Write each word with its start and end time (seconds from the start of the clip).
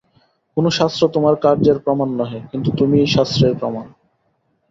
কোন 0.57 0.65
শাস্ত্র 0.69 1.03
তোমার 1.07 1.35
কার্যের 1.35 1.77
প্রমাণ 1.79 2.09
নহে, 2.19 2.39
কিন্তু 2.51 2.69
তুমিই 2.79 3.07
শাস্ত্রের 3.07 3.53
প্রমাণ। 3.59 3.85